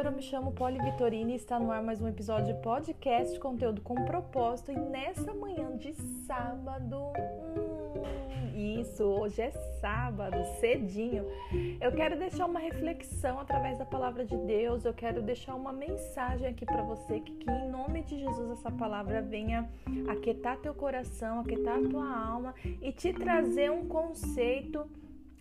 [0.00, 3.38] Senhor, eu me chamo Poli Vitorini e está no ar mais um episódio de podcast,
[3.38, 4.72] conteúdo com propósito.
[4.72, 5.92] E nessa manhã de
[6.26, 11.26] sábado, hum, isso, hoje é sábado, cedinho,
[11.78, 16.48] eu quero deixar uma reflexão através da palavra de Deus, eu quero deixar uma mensagem
[16.48, 19.68] aqui para você, que, que em nome de Jesus essa palavra venha
[20.08, 24.88] aquietar teu coração, aquietar tua alma e te trazer um conceito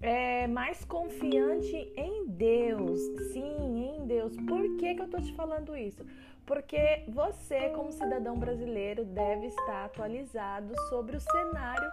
[0.01, 2.99] é, mais confiante em Deus.
[3.33, 4.35] Sim, em Deus.
[4.47, 6.05] Por que, que eu tô te falando isso?
[6.45, 11.89] Porque você, como cidadão brasileiro, deve estar atualizado sobre o cenário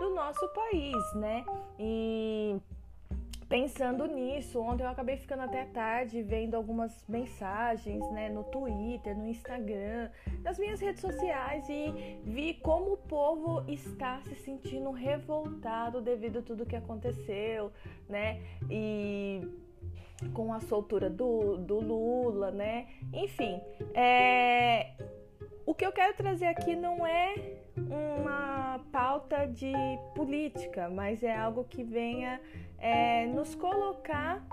[0.00, 1.44] do nosso país, né?
[1.78, 2.56] E
[3.50, 9.26] pensando nisso, ontem eu acabei ficando até tarde vendo algumas mensagens, né, no Twitter, no
[9.26, 10.08] Instagram,
[10.44, 16.42] nas minhas redes sociais e vi como o povo está se sentindo revoltado devido a
[16.42, 17.72] tudo que aconteceu,
[18.08, 18.40] né?
[18.70, 19.42] E
[20.32, 22.86] com a soltura do, do Lula, né?
[23.12, 23.60] Enfim,
[23.94, 24.92] é,
[25.66, 27.34] o que eu quero trazer aqui não é
[27.76, 29.72] uma pauta de
[30.14, 32.40] política, mas é algo que venha
[32.78, 34.44] é, nos colocar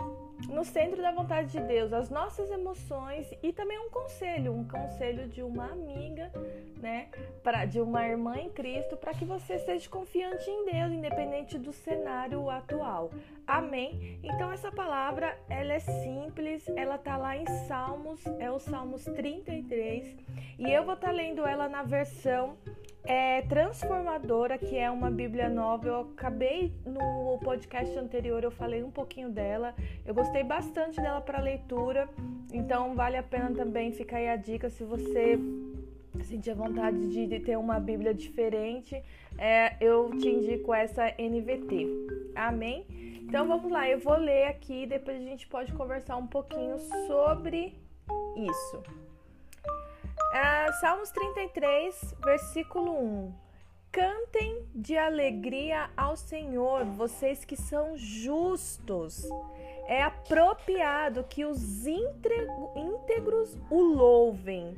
[0.50, 5.28] no centro da vontade de Deus, as nossas emoções e também um conselho, um conselho
[5.28, 6.32] de uma amiga,
[6.82, 7.08] né,
[7.44, 11.72] para de uma irmã em Cristo, para que você seja confiante em Deus, independente do
[11.72, 13.12] cenário atual.
[13.46, 14.20] Amém.
[14.24, 20.18] Então essa palavra, ela é simples, ela tá lá em Salmos, é o Salmos 33,
[20.60, 22.58] e eu vou estar tá lendo ela na versão
[23.08, 25.88] é Transformadora, que é uma Bíblia nova.
[25.88, 29.74] Eu acabei no podcast anterior, eu falei um pouquinho dela.
[30.06, 32.10] Eu gostei bastante dela para leitura,
[32.52, 35.40] então vale a pena também ficar aí a dica se você
[36.26, 39.02] sentir a vontade de ter uma Bíblia diferente.
[39.38, 42.34] É, eu te indico essa NVT.
[42.36, 42.86] Amém?
[43.22, 47.76] Então vamos lá, eu vou ler aqui, depois a gente pode conversar um pouquinho sobre
[48.38, 48.84] isso.
[50.34, 53.34] É, Salmos 33, versículo 1.
[53.92, 59.28] Cantem de alegria ao Senhor, vocês que são justos.
[59.88, 64.76] É apropriado que os íntegros o louvem.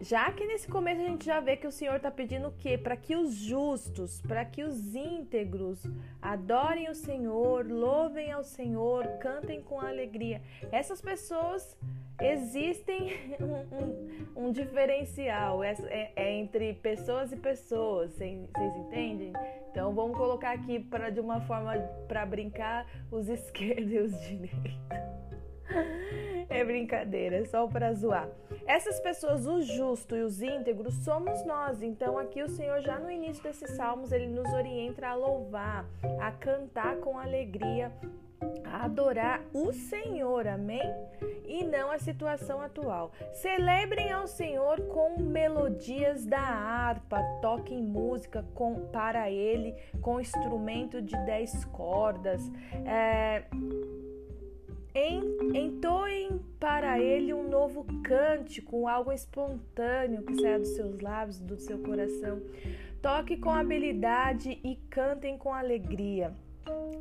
[0.00, 2.78] Já que nesse começo a gente já vê que o Senhor está pedindo o quê?
[2.78, 5.84] Para que os justos, para que os íntegros
[6.22, 10.40] adorem o Senhor, louvem ao Senhor, cantem com alegria.
[10.72, 11.76] Essas pessoas
[12.18, 19.34] existem um, um, um diferencial é, é, é, entre pessoas e pessoas, vocês entendem?
[19.70, 21.76] Então vamos colocar aqui para de uma forma
[22.08, 24.80] para brincar os esquerdos e os direitos.
[26.60, 28.28] É brincadeira, é só para zoar.
[28.66, 31.82] Essas pessoas, os justos e os íntegros, somos nós.
[31.82, 35.86] Então, aqui o Senhor, já no início desses salmos, ele nos orienta a louvar,
[36.20, 37.90] a cantar com alegria
[38.64, 40.94] a adorar o Senhor, amém?
[41.46, 43.10] E não a situação atual.
[43.32, 51.16] Celebrem ao Senhor com melodias da harpa, toquem música com, para Ele com instrumento de
[51.24, 52.40] dez cordas.
[52.86, 53.44] É,
[54.94, 55.99] entoem
[56.90, 62.42] para Ele um novo cântico, algo espontâneo que saia dos seus lábios, do seu coração.
[63.00, 66.34] Toque com habilidade e cantem com alegria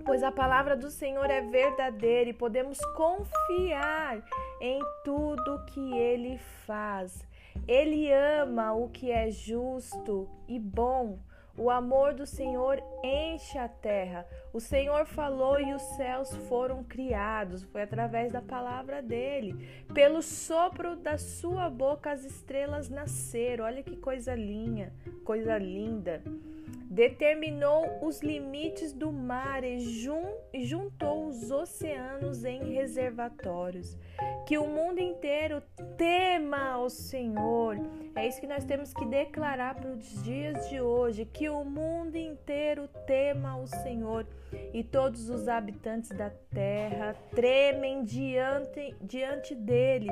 [0.06, 4.24] pois a palavra do Senhor é verdadeira e podemos confiar
[4.60, 7.24] em tudo que ele faz.
[7.68, 11.20] Ele ama o que é justo e bom.
[11.60, 14.26] O amor do Senhor enche a terra.
[14.54, 17.64] O Senhor falou e os céus foram criados.
[17.64, 19.84] Foi através da palavra dele.
[19.94, 23.66] Pelo sopro da sua boca as estrelas nasceram.
[23.66, 24.94] Olha que coisa linda,
[25.26, 26.24] coisa linda
[27.00, 29.80] determinou os limites do mar e
[30.66, 33.98] juntou os oceanos em reservatórios.
[34.46, 35.64] Que o mundo inteiro
[35.96, 37.78] tema ao Senhor.
[38.14, 41.24] É isso que nós temos que declarar para os dias de hoje.
[41.24, 44.28] Que o mundo inteiro tema ao Senhor
[44.74, 50.10] e todos os habitantes da terra tremem diante, diante dele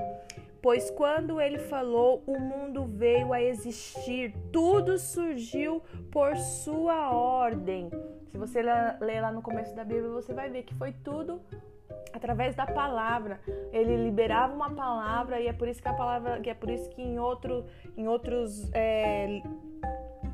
[0.67, 5.81] Pois quando ele falou, o mundo veio a existir, tudo surgiu
[6.11, 7.89] por sua ordem.
[8.25, 11.39] Se você ler lá no começo da Bíblia, você vai ver que foi tudo
[12.11, 13.39] através da palavra.
[13.71, 16.89] Ele liberava uma palavra e é por isso que a palavra, que é por isso
[16.89, 17.63] que em outro,
[17.95, 19.41] em outros é,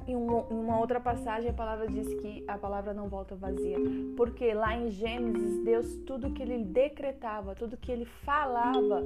[0.07, 3.77] em uma outra passagem a palavra diz que a palavra não volta vazia,
[4.17, 9.03] porque lá em Gênesis Deus tudo que ele decretava, tudo que ele falava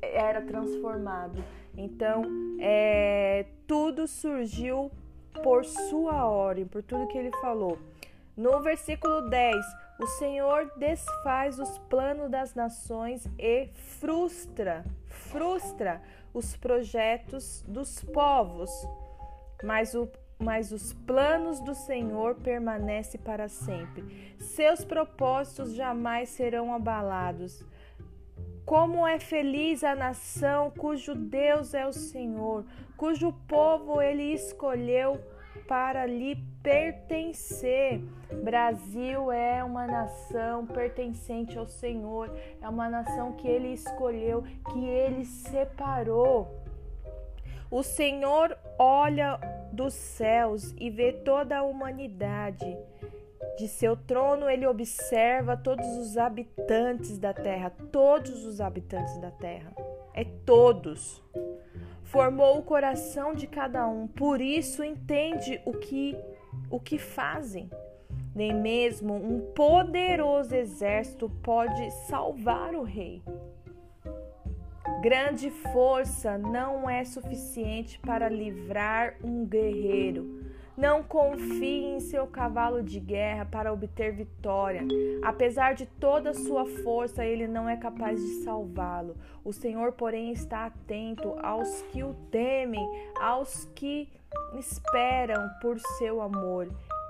[0.00, 1.42] era transformado.
[1.76, 2.24] Então,
[2.58, 4.90] é, tudo surgiu
[5.42, 7.78] por sua ordem, por tudo que ele falou.
[8.36, 9.56] No versículo 10,
[9.98, 16.02] O Senhor desfaz os planos das nações e frustra, frustra
[16.34, 18.70] os projetos dos povos.
[19.64, 20.06] Mas, o,
[20.38, 24.36] mas os planos do Senhor permanecem para sempre.
[24.38, 27.64] Seus propósitos jamais serão abalados.
[28.66, 32.64] Como é feliz a nação cujo Deus é o Senhor,
[32.96, 35.20] cujo povo ele escolheu
[35.68, 36.34] para lhe
[36.64, 38.00] pertencer.
[38.42, 42.28] Brasil é uma nação pertencente ao Senhor,
[42.60, 44.42] é uma nação que ele escolheu,
[44.72, 46.52] que ele separou.
[47.70, 49.38] O Senhor olha
[49.72, 52.76] dos céus e vê toda a humanidade.
[53.58, 59.74] De seu trono ele observa todos os habitantes da terra, todos os habitantes da terra.
[60.14, 61.22] É todos
[62.06, 66.16] formou o coração de cada um, por isso entende o que
[66.70, 67.70] o que fazem.
[68.34, 73.22] Nem mesmo um poderoso exército pode salvar o rei.
[75.02, 80.45] Grande força não é suficiente para livrar um guerreiro.
[80.76, 84.82] Não confie em seu cavalo de guerra para obter vitória.
[85.22, 89.16] Apesar de toda a sua força, ele não é capaz de salvá-lo.
[89.42, 92.86] O Senhor, porém, está atento aos que o temem,
[93.18, 94.08] aos que
[94.58, 96.68] esperam por seu amor.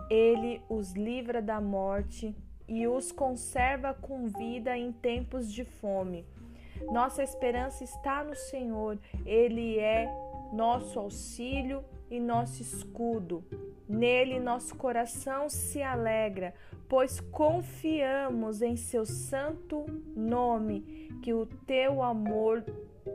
[0.08, 2.34] Ele os livra da morte
[2.68, 6.24] e os conserva com vida em tempos de fome.
[6.92, 8.98] Nossa esperança está no Senhor.
[9.24, 10.08] Ele é
[10.52, 13.44] nosso auxílio e nosso escudo.
[13.88, 16.54] Nele nosso coração se alegra,
[16.88, 22.64] pois confiamos em seu santo nome, que o teu amor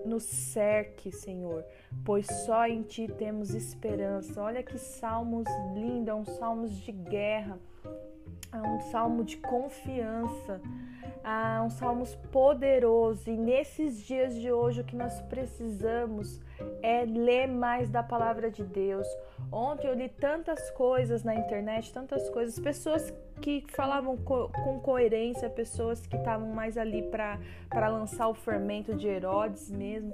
[0.06, 1.66] nos cerque, Senhor,
[2.06, 4.42] pois só em ti temos esperança.
[4.42, 7.60] Olha que salmos lindos, é um salmos de guerra,
[8.54, 10.62] é um salmo de confiança
[11.24, 13.30] ah, um salmos poderoso.
[13.30, 16.40] E nesses dias de hoje, o que nós precisamos
[16.82, 19.08] é ler mais da palavra de Deus.
[19.52, 25.50] Ontem eu li tantas coisas na internet, tantas coisas, pessoas que falavam co com coerência,
[25.50, 30.14] pessoas que estavam mais ali para lançar o fermento de Herodes mesmo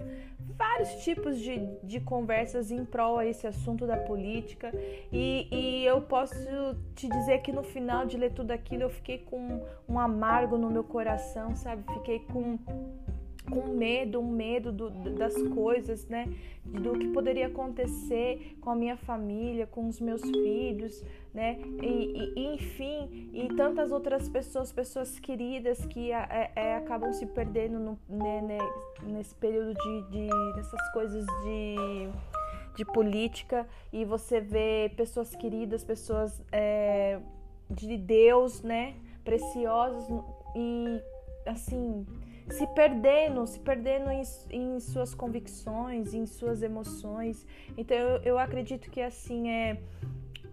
[0.56, 4.72] vários tipos de, de conversas em prol a esse assunto da política
[5.12, 6.36] e, e eu posso
[6.96, 10.70] te dizer que no final de ler tudo aquilo eu fiquei com um amargo no
[10.70, 11.84] meu coração, sabe?
[11.94, 12.58] Fiquei com
[13.50, 16.28] com medo, um medo do, das coisas, né?
[16.66, 21.04] Do que poderia acontecer com a minha família, com os meus filhos,
[21.34, 21.58] né?
[21.82, 27.80] E, e enfim, e tantas outras pessoas, pessoas queridas que é, é, acabam se perdendo
[27.80, 28.58] no, né, né,
[29.04, 32.10] nesse período de, de dessas coisas de
[32.78, 37.20] de política e você vê pessoas queridas, pessoas é,
[37.68, 38.94] de Deus, né,
[39.26, 40.08] preciosas
[40.56, 41.02] e
[41.46, 42.06] assim
[42.50, 47.46] se perdendo, se perdendo em, em suas convicções, em suas emoções.
[47.78, 49.78] Então eu, eu acredito que assim é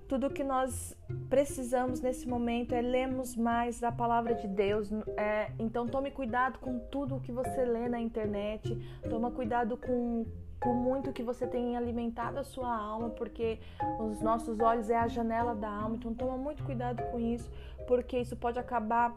[0.08, 0.96] tudo que nós
[1.28, 4.90] precisamos nesse momento é lermos mais a palavra de Deus.
[5.16, 8.76] É, então tome cuidado com tudo que você lê na internet.
[9.08, 10.26] Toma cuidado com,
[10.60, 13.58] com muito que você tem alimentado a sua alma, porque
[13.98, 15.96] os nossos olhos é a janela da alma.
[15.96, 17.50] Então toma muito cuidado com isso,
[17.86, 19.16] porque isso pode acabar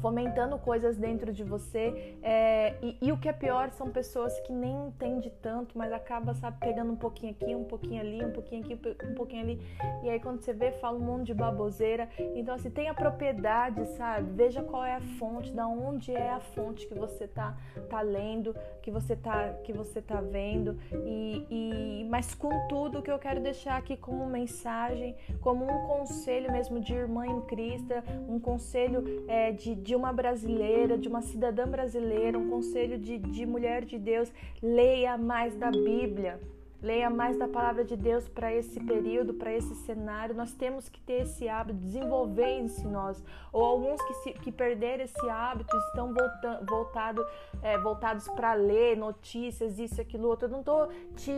[0.00, 2.16] fomentando coisas dentro de você.
[2.22, 6.34] É, e, e, o que é pior são pessoas que nem entendem tanto, mas acaba,
[6.34, 9.60] sabe, pegando um pouquinho aqui, um pouquinho ali, um pouquinho aqui, um pouquinho ali.
[10.02, 12.08] E aí quando você vê, fala um monte de baboseira.
[12.34, 14.30] Então, assim, tenha propriedade, sabe?
[14.32, 17.56] Veja qual é a fonte, da onde é a fonte que você tá,
[17.88, 20.78] tá lendo, que você tá, que você tá vendo.
[21.04, 26.50] E, e, mas com tudo que eu quero deixar aqui como mensagem, como um conselho
[26.52, 27.94] mesmo de irmã em Cristo,
[28.28, 33.44] um conselho é, de de, uma brasileira, de uma cidadã brasileira, um conselho de, de
[33.46, 36.40] mulher de Deus, leia mais da Bíblia.
[36.84, 40.34] Leia mais da palavra de Deus para esse período, para esse cenário.
[40.34, 43.24] Nós temos que ter esse hábito, desenvolver em nós.
[43.50, 47.26] Ou alguns que, se, que perderam esse hábito estão voltando, voltado,
[47.62, 50.46] é, voltados para ler notícias, isso, aquilo, outro.
[50.46, 51.32] Eu não estou te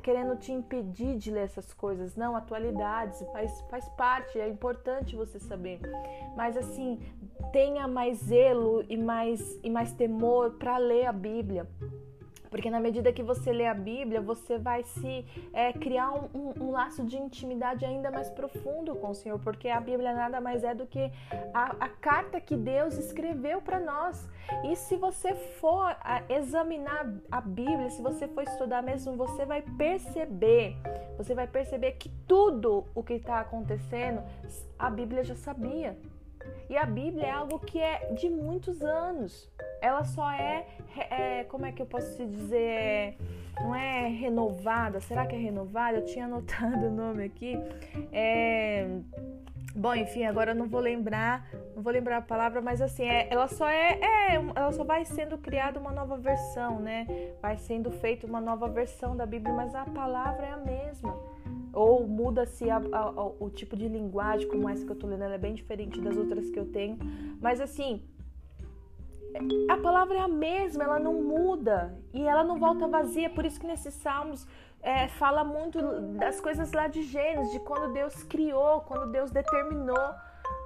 [0.00, 2.36] querendo te impedir de ler essas coisas, não.
[2.36, 5.80] Atualidades faz, faz parte, é importante você saber.
[6.36, 7.00] Mas assim,
[7.50, 11.66] tenha mais zelo e mais, e mais temor para ler a Bíblia.
[12.50, 16.64] Porque na medida que você lê a Bíblia, você vai se é, criar um, um,
[16.64, 20.64] um, laço de intimidade ainda mais profundo com o Senhor, porque a Bíblia nada mais
[20.64, 21.10] é do que
[21.52, 24.28] a, a carta que Deus escreveu para nós.
[24.64, 25.94] E se você for
[26.28, 30.76] examinar a Bíblia, se você for estudar mesmo, você vai perceber,
[31.16, 34.22] você vai perceber que tudo o que está acontecendo,
[34.78, 35.96] a Bíblia já sabia.
[36.68, 39.50] E a Bíblia é algo que é de muitos anos.
[39.80, 40.66] Ela só é,
[41.10, 43.16] é como é que eu posso te dizer,
[43.60, 45.00] não é renovada.
[45.00, 45.98] Será que é renovada?
[45.98, 47.56] Eu tinha anotado o nome aqui.
[48.12, 48.86] É,
[49.78, 53.28] Bom, enfim, agora eu não vou lembrar, não vou lembrar a palavra, mas assim, é,
[53.30, 57.06] ela só é, é, ela só vai sendo criada uma nova versão, né?
[57.40, 61.16] Vai sendo feita uma nova versão da Bíblia, mas a palavra é a mesma.
[61.72, 62.64] Ou muda-se
[63.38, 66.16] o tipo de linguagem, como essa que eu tô lendo, ela é bem diferente das
[66.16, 66.98] outras que eu tenho.
[67.40, 68.02] Mas assim,
[69.68, 73.30] a palavra é a mesma, ela não muda e ela não volta vazia.
[73.30, 74.46] Por isso que nesses salmos
[74.82, 75.80] é, fala muito
[76.18, 80.14] das coisas lá de Gênesis, de quando Deus criou, quando Deus determinou,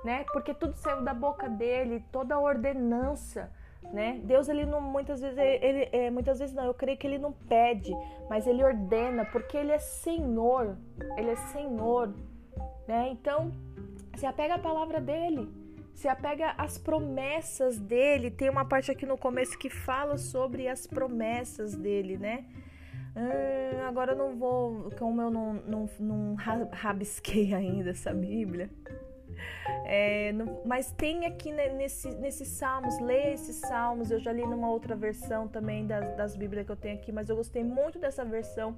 [0.04, 0.24] né?
[0.32, 3.50] Porque tudo saiu da boca dele, toda a ordenança,
[3.92, 4.20] né?
[4.24, 7.32] Deus ele não muitas vezes ele é, muitas vezes não, eu creio que ele não
[7.32, 7.92] pede,
[8.28, 10.76] mas ele ordena, porque ele é Senhor,
[11.16, 12.14] ele é Senhor,
[12.86, 13.08] né?
[13.10, 13.52] Então
[14.16, 15.48] se apega à palavra dele,
[15.94, 18.30] se apega às promessas dele.
[18.30, 22.44] Tem uma parte aqui no começo que fala sobre as promessas dele, né?
[23.14, 28.70] Hum, agora eu não vou, como eu não, não, não rabisquei ainda essa Bíblia.
[29.84, 34.10] É, não, mas tem aqui nesse, nesses salmos, leia esses salmos.
[34.10, 37.28] Eu já li numa outra versão também das, das Bíblias que eu tenho aqui, mas
[37.28, 38.76] eu gostei muito dessa versão.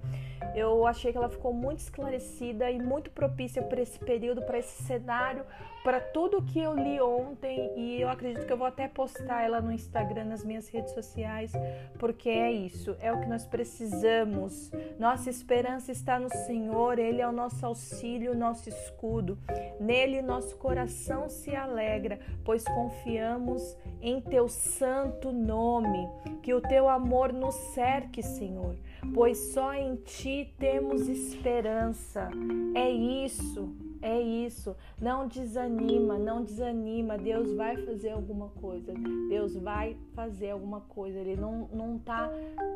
[0.54, 4.82] Eu achei que ela ficou muito esclarecida e muito propícia para esse período, para esse
[4.84, 5.44] cenário,
[5.84, 9.60] para tudo que eu li ontem e eu acredito que eu vou até postar ela
[9.60, 11.52] no Instagram, nas minhas redes sociais,
[11.98, 14.72] porque é isso, é o que nós precisamos.
[14.98, 19.38] Nossa esperança está no Senhor, Ele é o nosso auxílio, nosso escudo.
[19.78, 26.08] Nele nosso coração se alegra, pois confiamos em Teu santo nome.
[26.42, 28.74] Que o Teu amor nos cerque, Senhor,
[29.12, 32.30] pois só em Ti temos esperança.
[32.74, 33.83] É isso.
[34.04, 34.76] É isso.
[35.00, 37.16] Não desanima, não desanima.
[37.16, 38.92] Deus vai fazer alguma coisa.
[39.30, 41.18] Deus vai fazer alguma coisa.
[41.18, 42.30] Ele não, não, tá,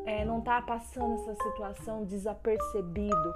[0.07, 3.31] é, não tá passando essa situação desapercebido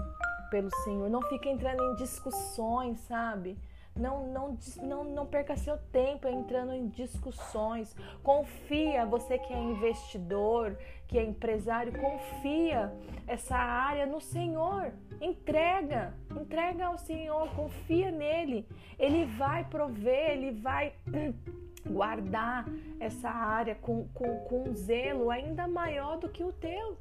[0.50, 1.08] pelo Senhor.
[1.08, 3.60] Não fica entrando em discussões, sabe?
[3.96, 7.96] Não, não, não, não perca seu tempo entrando em discussões.
[8.24, 10.76] Confia, você que é investidor,
[11.08, 12.92] que é empresário, confia
[13.28, 14.92] essa área no Senhor.
[15.22, 18.68] Entrega, entrega ao Senhor, confia nele.
[18.98, 20.94] Ele vai prover, ele vai
[21.86, 22.66] guardar
[23.00, 26.98] essa área com, com, com um zelo ainda maior do que o teu.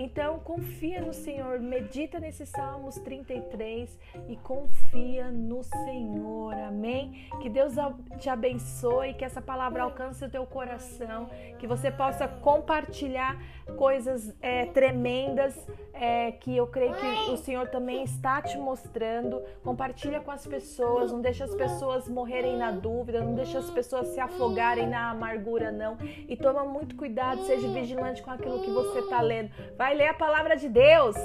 [0.00, 7.28] Então, confia no Senhor, medita nesses Salmos 33 e confia no Senhor, amém?
[7.42, 7.74] Que Deus
[8.20, 11.28] te abençoe, que essa palavra alcance o teu coração,
[11.58, 13.42] que você possa compartilhar
[13.76, 19.42] coisas é, tremendas é, que eu creio que o Senhor também está te mostrando.
[19.64, 24.06] Compartilha com as pessoas, não deixa as pessoas morrerem na dúvida, não deixa as pessoas
[24.08, 25.98] se afogarem na amargura, não.
[26.28, 29.50] E toma muito cuidado, seja vigilante com aquilo que você está lendo.
[29.76, 31.16] Vai ler a palavra de Deus.